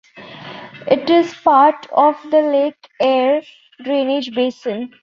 It 0.87 1.07
is 1.11 1.31
part 1.31 1.85
of 1.91 2.19
the 2.31 2.39
Lake 2.39 2.89
Eyre 2.99 3.43
drainage 3.83 4.33
basin. 4.33 4.91